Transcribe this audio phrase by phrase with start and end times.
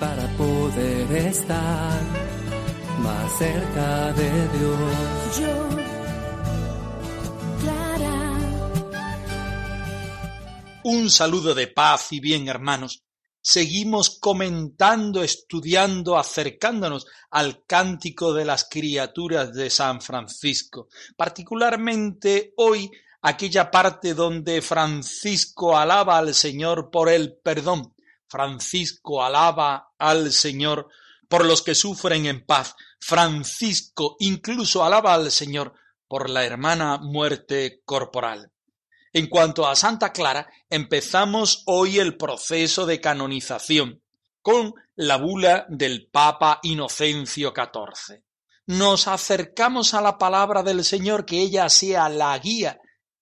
[0.00, 2.00] Para poder estar
[3.00, 5.38] más cerca de Dios.
[5.38, 5.68] Yo,
[7.60, 8.38] Clara,
[10.82, 13.04] Un saludo de paz y bien, hermanos.
[13.42, 20.88] Seguimos comentando, estudiando, acercándonos al cántico de las criaturas de San Francisco.
[21.16, 22.90] Particularmente hoy
[23.22, 27.94] aquella parte donde Francisco alaba al Señor por el perdón.
[28.30, 30.88] Francisco alaba al Señor
[31.28, 32.74] por los que sufren en paz.
[33.00, 35.74] Francisco incluso alaba al Señor
[36.08, 38.50] por la hermana muerte corporal.
[39.12, 44.02] En cuanto a Santa Clara, empezamos hoy el proceso de canonización
[44.40, 48.22] con la bula del Papa Inocencio XIV.
[48.66, 52.80] Nos acercamos a la palabra del Señor, que ella sea la guía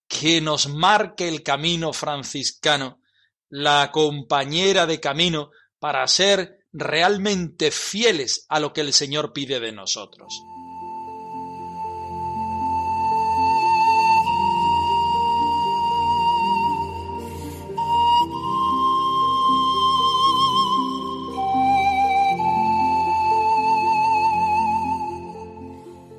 [0.09, 2.98] que nos marque el camino franciscano,
[3.49, 9.71] la compañera de camino para ser realmente fieles a lo que el Señor pide de
[9.71, 10.43] nosotros.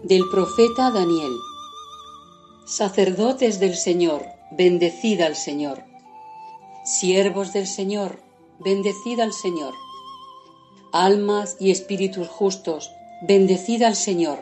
[0.02, 1.30] Del profeta Daniel.
[2.66, 5.89] Sacerdotes del Señor, bendecid al Señor.
[6.98, 8.18] Siervos del Señor,
[8.58, 9.74] bendecid al Señor.
[10.90, 12.90] Almas y espíritus justos,
[13.22, 14.40] bendecid al Señor.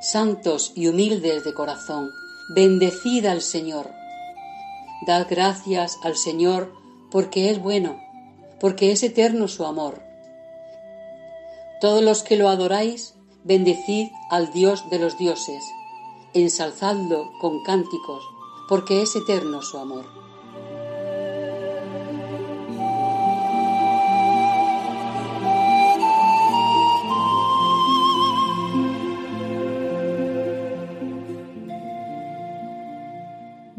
[0.00, 2.08] Santos y humildes de corazón,
[2.54, 3.90] bendecid al Señor.
[5.08, 6.72] Dad gracias al Señor
[7.10, 8.00] porque es bueno,
[8.60, 10.00] porque es eterno su amor.
[11.80, 15.64] Todos los que lo adoráis, bendecid al Dios de los dioses,
[16.32, 18.22] ensalzadlo con cánticos,
[18.68, 20.29] porque es eterno su amor.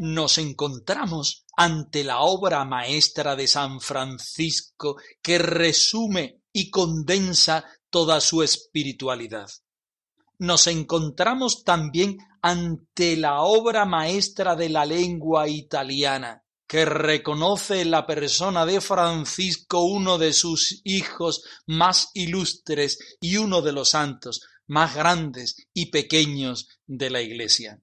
[0.02, 8.42] Nos encontramos ante la obra maestra de San Francisco que resume y condensa toda su
[8.42, 9.48] espiritualidad.
[10.40, 18.04] Nos encontramos también ante la obra maestra de la lengua italiana, que reconoce en la
[18.04, 24.96] persona de Francisco uno de sus hijos más ilustres y uno de los santos más
[24.96, 27.80] grandes y pequeños de la Iglesia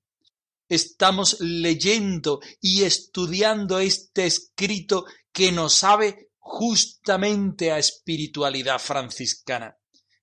[0.70, 9.76] estamos leyendo y estudiando este escrito que nos sabe justamente a espiritualidad franciscana.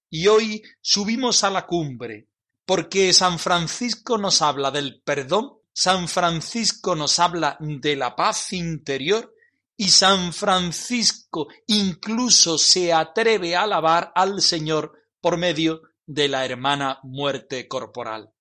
[0.09, 2.29] Y hoy subimos a la cumbre,
[2.65, 9.35] porque San Francisco nos habla del perdón, San Francisco nos habla de la paz interior,
[9.77, 16.99] y San Francisco incluso se atreve a alabar al Señor por medio de la hermana
[17.03, 18.33] muerte corporal.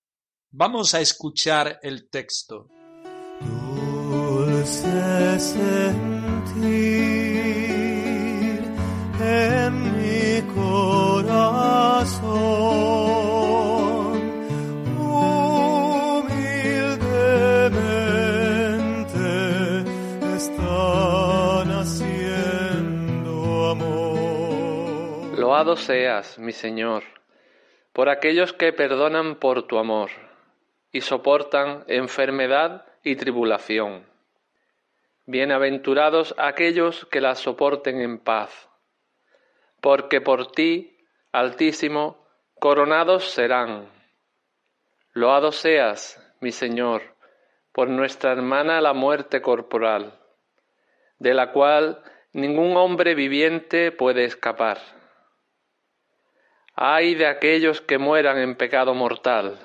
[0.58, 2.70] Vamos a escuchar el texto.
[3.42, 5.74] Dulce sentir
[9.20, 11.36] en mi corazón,
[14.96, 16.44] humildemente
[20.36, 23.32] están haciendo
[23.72, 25.38] amor.
[25.38, 27.02] Loado seas, mi Señor,
[27.92, 30.08] por aquellos que perdonan por tu amor
[30.96, 34.06] y soportan enfermedad y tribulación.
[35.26, 38.70] Bienaventurados aquellos que las soporten en paz,
[39.82, 40.96] porque por ti,
[41.32, 42.26] Altísimo,
[42.58, 43.90] coronados serán.
[45.12, 47.02] Loado seas, mi Señor,
[47.72, 50.18] por nuestra hermana la muerte corporal,
[51.18, 52.02] de la cual
[52.32, 54.78] ningún hombre viviente puede escapar.
[56.74, 59.58] Ay de aquellos que mueran en pecado mortal.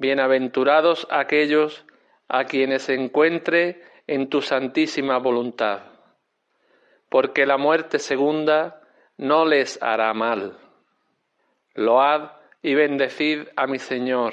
[0.00, 1.84] Bienaventurados aquellos
[2.26, 5.82] a quienes encuentre en tu santísima voluntad,
[7.10, 8.80] porque la muerte segunda
[9.18, 10.56] no les hará mal.
[11.74, 12.30] Load
[12.62, 14.32] y bendecid a mi Señor,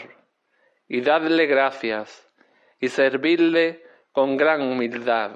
[0.87, 2.31] y dadle gracias,
[2.79, 5.31] y servidle con gran humildad.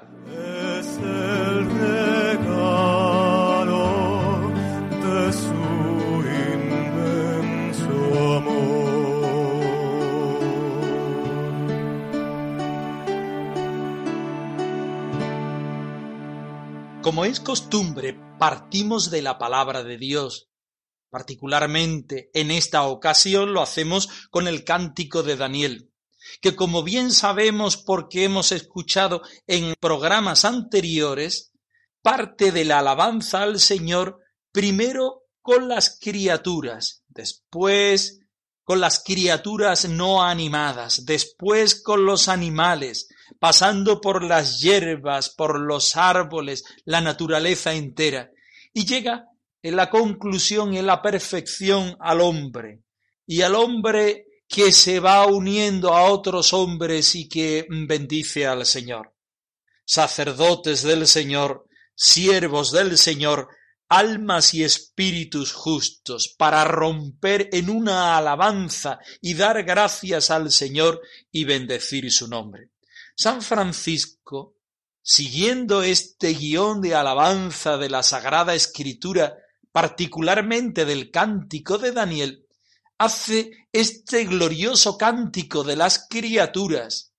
[17.12, 20.48] Como es costumbre, partimos de la palabra de Dios.
[21.10, 25.92] Particularmente en esta ocasión lo hacemos con el cántico de Daniel,
[26.40, 31.52] que como bien sabemos porque hemos escuchado en programas anteriores,
[32.00, 34.18] parte de la alabanza al Señor
[34.50, 38.21] primero con las criaturas, después
[38.64, 45.96] con las criaturas no animadas, después con los animales, pasando por las hierbas, por los
[45.96, 48.30] árboles, la naturaleza entera,
[48.72, 49.26] y llega
[49.62, 52.82] en la conclusión, en la perfección al hombre,
[53.26, 59.14] y al hombre que se va uniendo a otros hombres y que bendice al Señor.
[59.84, 63.48] Sacerdotes del Señor, siervos del Señor,
[63.92, 71.44] almas y espíritus justos, para romper en una alabanza y dar gracias al Señor y
[71.44, 72.70] bendecir su nombre.
[73.14, 74.56] San Francisco,
[75.02, 79.36] siguiendo este guion de alabanza de la Sagrada Escritura,
[79.70, 82.46] particularmente del cántico de Daniel,
[82.96, 87.12] hace este glorioso cántico de las criaturas,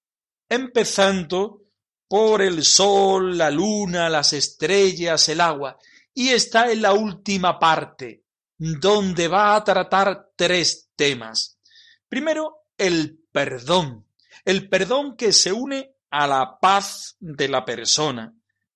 [0.50, 1.66] empezando
[2.08, 5.78] por el sol, la luna, las estrellas, el agua,
[6.14, 8.24] y está en la última parte,
[8.58, 11.58] donde va a tratar tres temas.
[12.08, 14.08] Primero, el perdón,
[14.46, 18.34] el perdón que se une a la paz de la persona,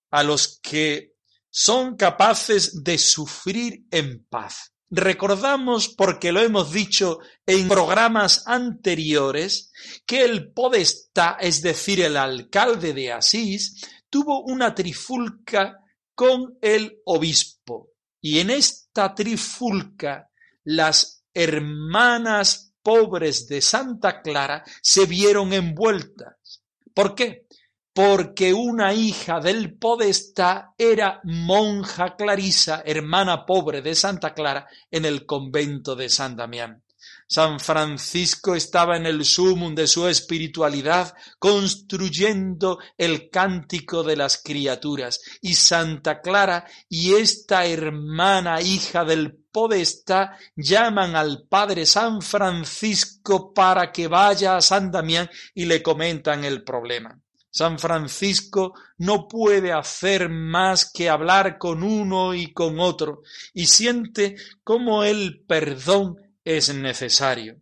[0.10, 1.14] a los que
[1.50, 4.74] son capaces de sufrir en paz.
[4.90, 9.72] Recordamos, porque lo hemos dicho en programas anteriores,
[10.06, 15.80] que el podestá, es decir, el alcalde de Asís, tuvo una trifulca
[16.18, 17.92] con el obispo.
[18.20, 20.32] Y en esta trifulca
[20.64, 26.64] las hermanas pobres de Santa Clara se vieron envueltas.
[26.92, 27.46] ¿Por qué?
[27.94, 35.24] Porque una hija del podestá era monja clarisa, hermana pobre de Santa Clara, en el
[35.24, 36.84] convento de San Damián.
[37.30, 45.20] San Francisco estaba en el sumum de su espiritualidad, construyendo el cántico de las criaturas,
[45.42, 53.92] y Santa Clara y esta hermana hija del podestá llaman al padre San Francisco para
[53.92, 57.20] que vaya a San Damián y le comentan el problema.
[57.50, 64.36] San Francisco no puede hacer más que hablar con uno y con otro, y siente
[64.64, 67.60] como el perdón es necesario.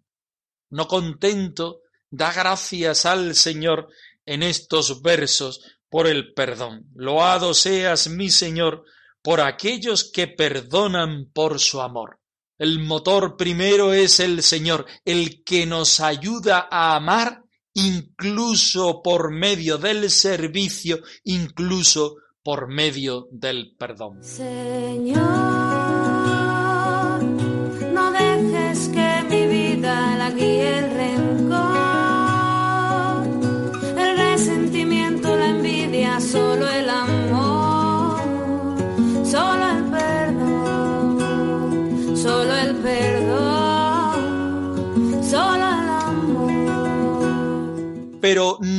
[0.69, 3.89] No contento, da gracias al Señor
[4.27, 6.85] en estos versos por el perdón.
[6.93, 8.83] Loado seas, mi Señor,
[9.23, 12.19] por aquellos que perdonan por su amor.
[12.59, 17.43] El motor primero es el Señor, el que nos ayuda a amar
[17.73, 24.23] incluso por medio del servicio, incluso por medio del perdón.
[24.23, 25.74] Señor.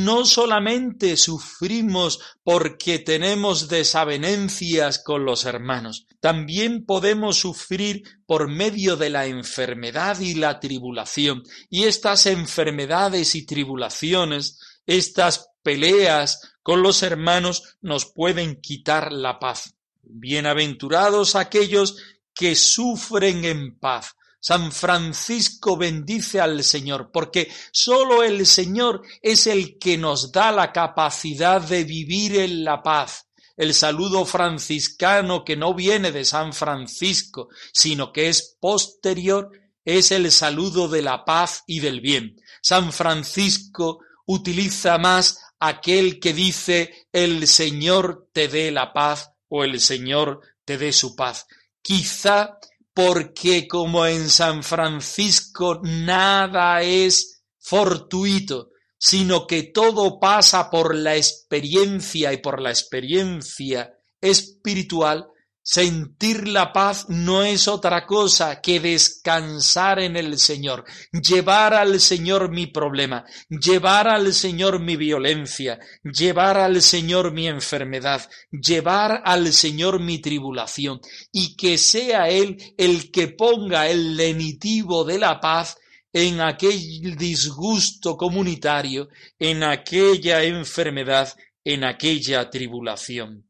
[0.07, 9.09] No solamente sufrimos porque tenemos desavenencias con los hermanos, también podemos sufrir por medio de
[9.09, 11.43] la enfermedad y la tribulación.
[11.69, 19.75] Y estas enfermedades y tribulaciones, estas peleas con los hermanos nos pueden quitar la paz.
[20.03, 21.97] Bienaventurados aquellos
[22.33, 29.77] que sufren en paz, San Francisco bendice al Señor, porque sólo el Señor es el
[29.79, 33.27] que nos da la capacidad de vivir en la paz.
[33.55, 39.49] El saludo franciscano que no viene de San Francisco, sino que es posterior,
[39.83, 42.35] es el saludo de la paz y del bien.
[42.61, 49.79] San Francisco utiliza más aquel que dice el Señor te dé la paz o el
[49.79, 51.47] Señor te dé su paz.
[51.81, 52.59] Quizá
[52.97, 62.33] porque como en San Francisco nada es fortuito, sino que todo pasa por la experiencia
[62.33, 65.27] y por la experiencia espiritual,
[65.69, 72.49] Sentir la paz no es otra cosa que descansar en el Señor, llevar al Señor
[72.49, 79.99] mi problema, llevar al Señor mi violencia, llevar al Señor mi enfermedad, llevar al Señor
[79.99, 81.01] mi tribulación,
[81.33, 85.75] y que sea Él el que ponga el lenitivo de la paz
[86.13, 91.33] en aquel disgusto comunitario, en aquella enfermedad,
[91.65, 93.46] en aquella tribulación.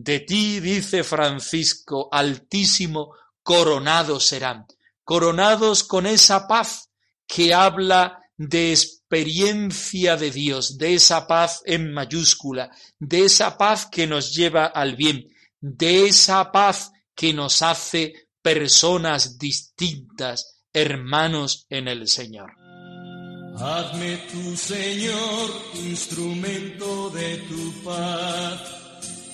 [0.00, 4.64] De ti, dice Francisco, altísimo, coronados serán,
[5.02, 6.90] coronados con esa paz
[7.26, 14.06] que habla de experiencia de Dios, de esa paz en mayúscula, de esa paz que
[14.06, 15.26] nos lleva al bien,
[15.60, 22.52] de esa paz que nos hace personas distintas, hermanos en el Señor.
[23.56, 28.87] Hazme tu Señor instrumento de tu paz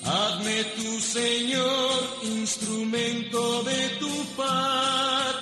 [0.05, 5.35] Hazme tu Señor instrumento de tu paz,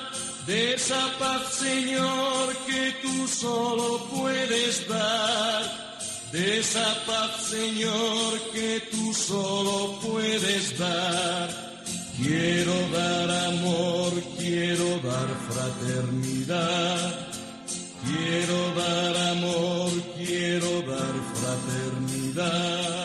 [0.48, 5.64] de esa paz Señor que tú solo puedes dar,
[6.32, 11.50] de esa paz Señor que tú solo puedes dar.
[12.16, 17.28] Quiero dar amor, quiero dar fraternidad,
[18.08, 23.03] quiero dar amor, quiero dar fraternidad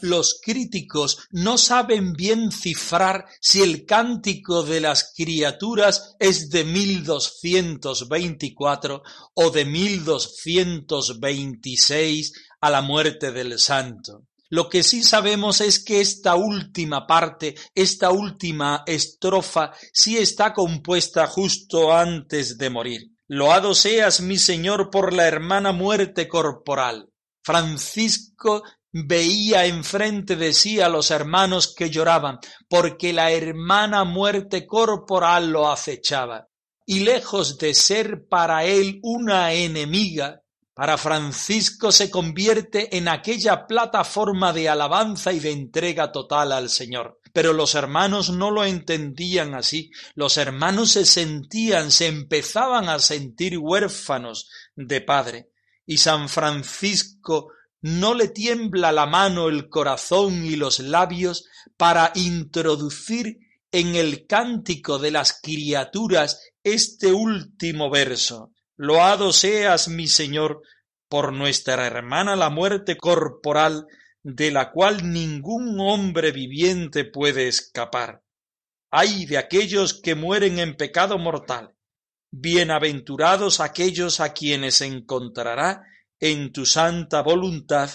[0.00, 9.02] los críticos no saben bien cifrar si el cántico de las criaturas es de 1224
[9.34, 14.26] o de 1226 a la muerte del santo.
[14.48, 21.26] Lo que sí sabemos es que esta última parte, esta última estrofa, sí está compuesta
[21.26, 23.10] justo antes de morir.
[23.26, 27.10] Loado seas, mi Señor, por la hermana muerte corporal.
[27.42, 28.62] Francisco
[29.04, 32.38] veía enfrente de sí a los hermanos que lloraban,
[32.68, 36.48] porque la hermana muerte corporal lo acechaba.
[36.86, 44.52] Y lejos de ser para él una enemiga, para Francisco se convierte en aquella plataforma
[44.52, 47.18] de alabanza y de entrega total al Señor.
[47.32, 49.90] Pero los hermanos no lo entendían así.
[50.14, 55.50] Los hermanos se sentían, se empezaban a sentir huérfanos de padre.
[55.86, 57.52] Y San Francisco
[57.86, 63.38] no le tiembla la mano, el corazón y los labios para introducir
[63.70, 68.50] en el cántico de las criaturas este último verso.
[68.76, 70.62] Loado seas, mi Señor,
[71.08, 73.86] por nuestra hermana la muerte corporal,
[74.24, 78.24] de la cual ningún hombre viviente puede escapar.
[78.90, 81.76] Ay de aquellos que mueren en pecado mortal.
[82.32, 85.84] Bienaventurados aquellos a quienes encontrará
[86.20, 87.90] en tu santa voluntad,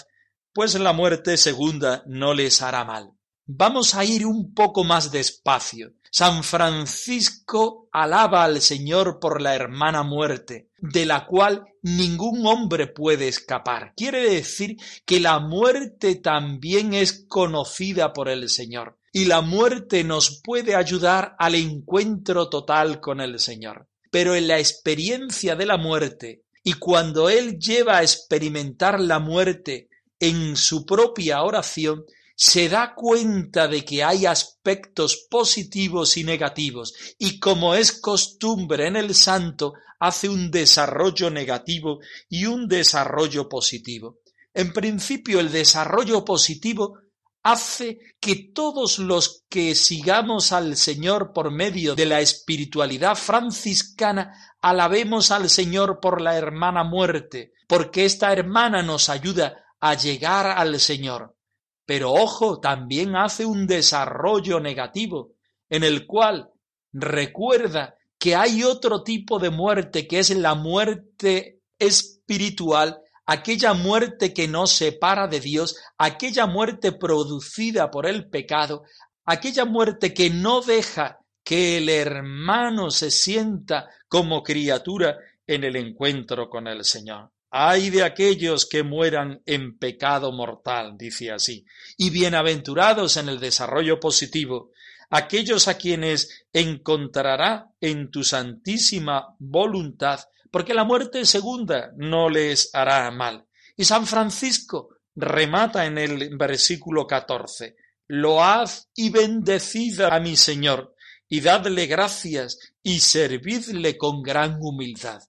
[0.52, 3.12] pues la muerte segunda no les hará mal.
[3.46, 5.94] Vamos a ir un poco más despacio.
[6.10, 13.28] San Francisco alaba al Señor por la hermana muerte, de la cual ningún hombre puede
[13.28, 13.94] escapar.
[13.96, 14.76] Quiere decir
[15.06, 21.34] que la muerte también es conocida por el Señor, y la muerte nos puede ayudar
[21.38, 23.88] al encuentro total con el Señor.
[24.10, 29.88] Pero en la experiencia de la muerte y cuando él lleva a experimentar la muerte
[30.20, 32.04] en su propia oración,
[32.36, 38.96] se da cuenta de que hay aspectos positivos y negativos, y como es costumbre en
[38.96, 44.18] el santo, hace un desarrollo negativo y un desarrollo positivo.
[44.54, 46.98] En principio, el desarrollo positivo
[47.42, 55.30] hace que todos los que sigamos al Señor por medio de la espiritualidad franciscana alabemos
[55.30, 61.36] al Señor por la hermana muerte, porque esta hermana nos ayuda a llegar al Señor.
[61.84, 65.32] Pero ojo, también hace un desarrollo negativo,
[65.68, 66.50] en el cual
[66.92, 74.48] recuerda que hay otro tipo de muerte que es la muerte espiritual aquella muerte que
[74.48, 78.82] nos separa de Dios, aquella muerte producida por el pecado,
[79.24, 86.48] aquella muerte que no deja que el hermano se sienta como criatura en el encuentro
[86.48, 87.30] con el Señor.
[87.50, 91.66] Ay de aquellos que mueran en pecado mortal, dice así,
[91.98, 94.70] y bienaventurados en el desarrollo positivo,
[95.10, 100.20] aquellos a quienes encontrará en tu santísima voluntad
[100.52, 103.46] porque la muerte segunda no les hará mal.
[103.74, 107.74] Y San Francisco remata en el versículo 14,
[108.08, 110.91] Load y bendecid a mi Señor,
[111.32, 115.22] y dadle gracias y servidle con gran humildad,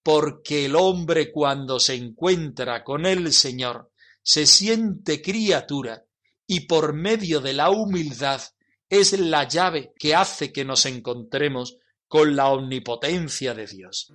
[0.00, 3.90] porque el hombre cuando se encuentra con el Señor
[4.22, 6.04] se siente criatura
[6.46, 8.40] y por medio de la humildad
[8.88, 14.12] es la llave que hace que nos encontremos con la omnipotencia de Dios.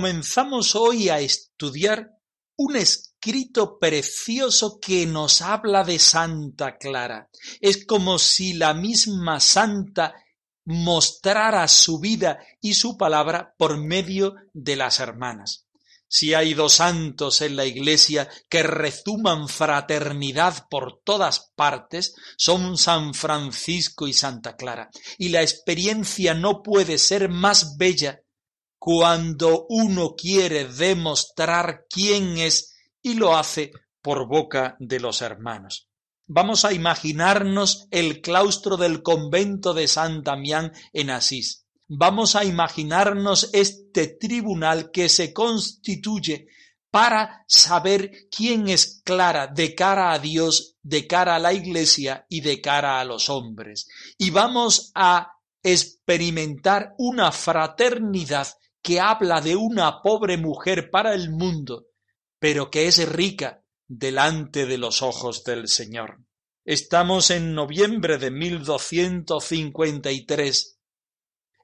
[0.00, 2.08] Comenzamos hoy a estudiar
[2.56, 7.28] un escrito precioso que nos habla de Santa Clara.
[7.60, 10.14] Es como si la misma Santa
[10.64, 15.66] mostrara su vida y su palabra por medio de las hermanas.
[16.08, 23.12] Si hay dos santos en la Iglesia que rezuman fraternidad por todas partes, son San
[23.12, 24.88] Francisco y Santa Clara.
[25.18, 28.22] Y la experiencia no puede ser más bella
[28.80, 35.86] cuando uno quiere demostrar quién es y lo hace por boca de los hermanos.
[36.26, 41.66] Vamos a imaginarnos el claustro del convento de San Damián en Asís.
[41.88, 46.46] Vamos a imaginarnos este tribunal que se constituye
[46.90, 52.40] para saber quién es Clara de cara a Dios, de cara a la Iglesia y
[52.40, 53.88] de cara a los hombres.
[54.16, 55.32] Y vamos a
[55.62, 58.48] experimentar una fraternidad
[58.82, 61.86] que habla de una pobre mujer para el mundo,
[62.38, 66.18] pero que es rica delante de los ojos del Señor.
[66.64, 70.78] Estamos en noviembre de 1253.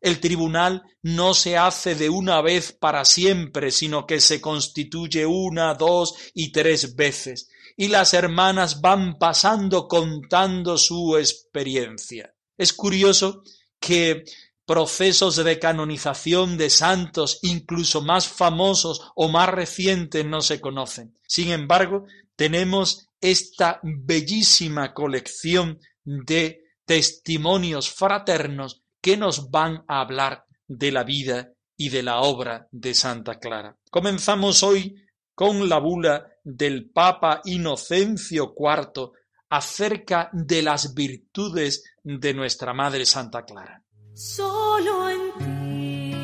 [0.01, 5.75] El tribunal no se hace de una vez para siempre, sino que se constituye una,
[5.75, 12.35] dos y tres veces, y las hermanas van pasando contando su experiencia.
[12.57, 13.43] Es curioso
[13.79, 14.25] que
[14.67, 21.17] procesos de canonización de santos incluso más famosos o más recientes no se conocen.
[21.27, 30.91] Sin embargo, tenemos esta bellísima colección de testimonios fraternos que nos van a hablar de
[30.91, 33.77] la vida y de la obra de Santa Clara.
[33.91, 34.97] Comenzamos hoy
[35.35, 39.13] con la bula del Papa Inocencio IV
[39.49, 43.86] acerca de las virtudes de nuestra Madre Santa Clara.
[44.19, 46.17] Solo en ti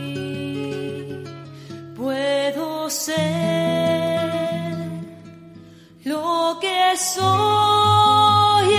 [1.95, 3.13] puedo ser
[6.05, 8.73] lo que soy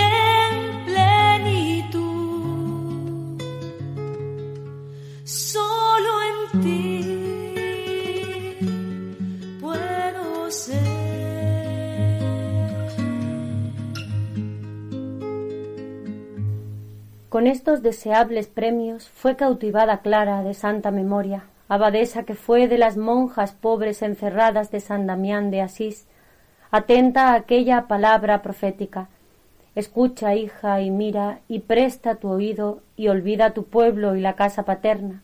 [17.34, 22.96] Con estos deseables premios fue cautivada Clara de santa memoria, abadesa que fue de las
[22.96, 26.06] monjas pobres encerradas de San Damián de Asís,
[26.70, 29.08] atenta a aquella palabra profética.
[29.74, 34.62] Escucha, hija, y mira, y presta tu oído, y olvida tu pueblo y la casa
[34.62, 35.20] paterna,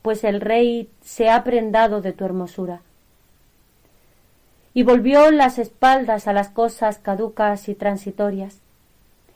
[0.00, 2.80] pues el rey se ha prendado de tu hermosura.
[4.72, 8.62] Y volvió las espaldas a las cosas caducas y transitorias,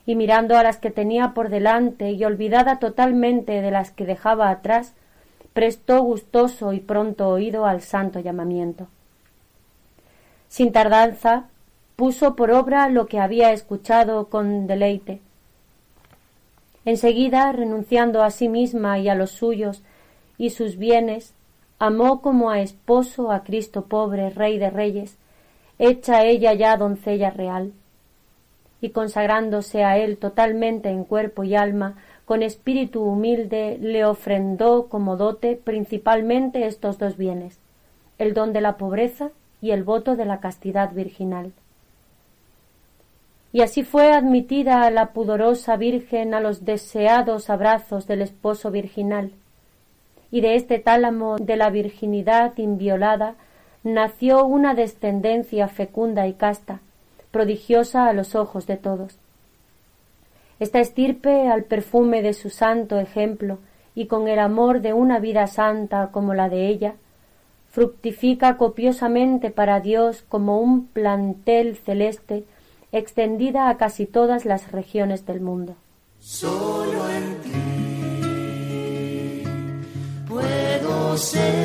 [0.06, 4.50] y mirando a las que tenía por delante y olvidada totalmente de las que dejaba
[4.50, 4.94] atrás,
[5.52, 8.88] prestó gustoso y pronto oído al santo llamamiento.
[10.48, 11.44] Sin tardanza,
[11.96, 15.20] puso por obra lo que había escuchado con deleite.
[16.84, 19.82] Enseguida, renunciando a sí misma y a los suyos
[20.36, 21.32] y sus bienes,
[21.78, 25.16] amó como a esposo a Cristo pobre, Rey de Reyes,
[25.78, 27.72] hecha ella ya doncella real
[28.84, 35.16] y consagrándose a él totalmente en cuerpo y alma, con espíritu humilde le ofrendó como
[35.16, 37.58] dote principalmente estos dos bienes,
[38.18, 39.30] el don de la pobreza
[39.62, 41.52] y el voto de la castidad virginal.
[43.54, 49.30] Y así fue admitida la pudorosa Virgen a los deseados abrazos del esposo virginal,
[50.30, 53.34] y de este tálamo de la virginidad inviolada
[53.82, 56.80] nació una descendencia fecunda y casta,
[57.34, 59.16] prodigiosa a los ojos de todos.
[60.60, 63.58] Esta estirpe, al perfume de su santo ejemplo
[63.96, 66.94] y con el amor de una vida santa como la de ella,
[67.72, 72.44] fructifica copiosamente para Dios como un plantel celeste
[72.92, 75.74] extendida a casi todas las regiones del mundo.
[77.10, 77.50] En ti
[80.28, 81.63] puedo ser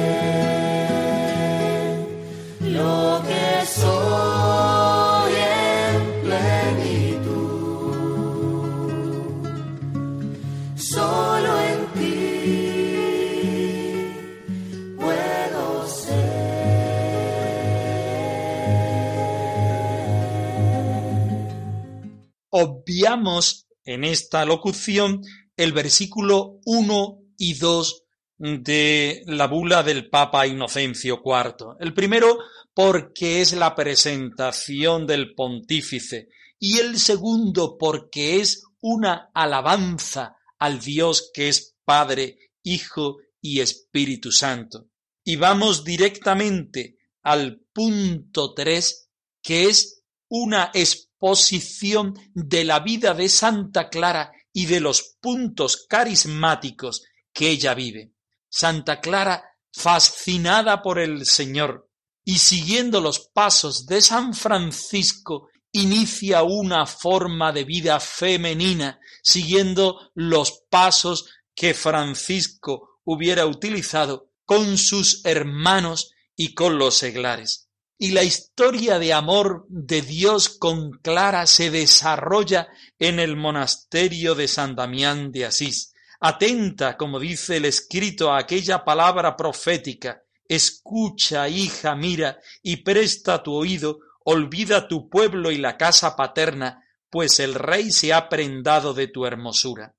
[23.85, 25.21] en esta locución
[25.55, 28.03] el versículo 1 y 2
[28.37, 31.75] de la bula del Papa Inocencio IV.
[31.79, 32.39] El primero
[32.73, 41.31] porque es la presentación del pontífice y el segundo porque es una alabanza al Dios
[41.33, 44.87] que es Padre, Hijo y Espíritu Santo.
[45.23, 49.09] Y vamos directamente al punto 3,
[49.41, 50.71] que es una
[51.19, 57.03] exposición de la vida de Santa Clara y de los puntos carismáticos
[57.33, 58.13] que ella vive.
[58.49, 61.89] Santa Clara, fascinada por el Señor
[62.23, 70.63] y siguiendo los pasos de San Francisco, inicia una forma de vida femenina, siguiendo los
[70.69, 77.68] pasos que Francisco hubiera utilizado con sus hermanos y con los seglares.
[78.01, 84.47] Y la historia de amor de Dios con Clara se desarrolla en el monasterio de
[84.47, 85.93] San Damián de Asís.
[86.21, 90.23] Atenta, como dice el escrito, a aquella palabra profética.
[90.47, 97.41] Escucha, hija, mira, y presta tu oído, olvida tu pueblo y la casa paterna, pues
[97.41, 99.93] el rey se ha prendado de tu hermosura.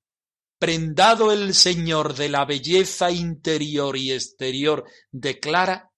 [0.57, 5.91] Prendado el Señor de la belleza interior y exterior de Clara,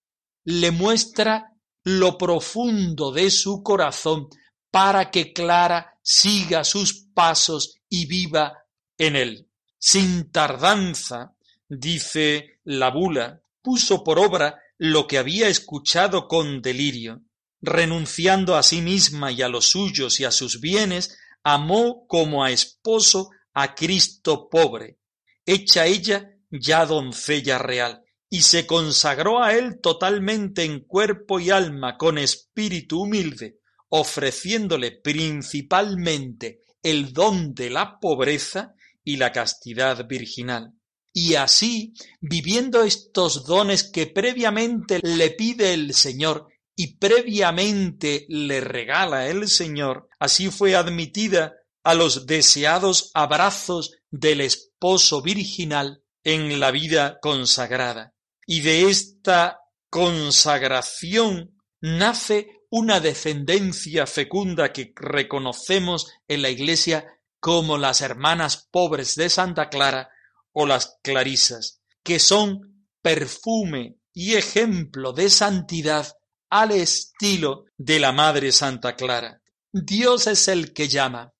[0.43, 1.52] le muestra
[1.83, 4.29] lo profundo de su corazón
[4.71, 8.65] para que Clara siga sus pasos y viva
[8.97, 9.49] en él.
[9.77, 11.35] Sin tardanza,
[11.67, 17.21] dice la bula, puso por obra lo que había escuchado con delirio.
[17.61, 22.51] Renunciando a sí misma y a los suyos y a sus bienes, amó como a
[22.51, 24.97] esposo a Cristo pobre,
[25.45, 28.02] hecha ella ya doncella real
[28.33, 36.61] y se consagró a él totalmente en cuerpo y alma con espíritu humilde, ofreciéndole principalmente
[36.81, 40.73] el don de la pobreza y la castidad virginal.
[41.13, 49.27] Y así, viviendo estos dones que previamente le pide el Señor y previamente le regala
[49.27, 57.19] el Señor, así fue admitida a los deseados abrazos del esposo virginal en la vida
[57.21, 58.12] consagrada.
[58.45, 67.05] Y de esta consagración nace una descendencia fecunda que reconocemos en la Iglesia
[67.39, 70.09] como las hermanas pobres de Santa Clara
[70.53, 76.07] o las clarisas, que son perfume y ejemplo de santidad
[76.49, 79.41] al estilo de la Madre Santa Clara.
[79.71, 81.33] Dios es el que llama,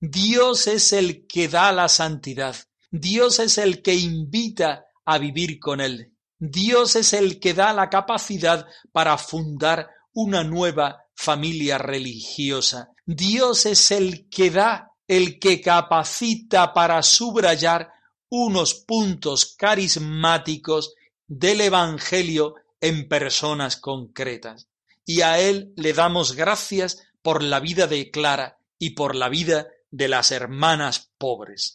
[0.00, 2.54] Dios es el que da la santidad,
[2.90, 6.14] Dios es el que invita a vivir con Él.
[6.38, 12.90] Dios es el que da la capacidad para fundar una nueva familia religiosa.
[13.04, 17.90] Dios es el que da, el que capacita para subrayar
[18.28, 20.94] unos puntos carismáticos
[21.26, 24.68] del Evangelio en personas concretas.
[25.04, 29.68] Y a Él le damos gracias por la vida de Clara y por la vida
[29.90, 31.74] de las hermanas pobres.